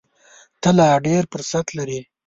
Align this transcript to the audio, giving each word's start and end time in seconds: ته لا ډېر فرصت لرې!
ته 0.61 0.69
لا 0.77 0.89
ډېر 1.05 1.23
فرصت 1.31 1.67
لرې! 1.77 1.99